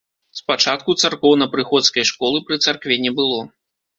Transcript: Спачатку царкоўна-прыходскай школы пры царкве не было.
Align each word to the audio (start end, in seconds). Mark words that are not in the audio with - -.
Спачатку 0.37 0.95
царкоўна-прыходскай 1.01 2.07
школы 2.11 2.41
пры 2.47 2.59
царкве 2.67 2.95
не 3.05 3.11
было. 3.21 3.39